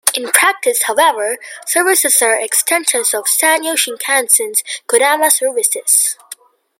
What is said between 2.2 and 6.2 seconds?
are extensions of Sanyo Shinkansen "Kodama" services.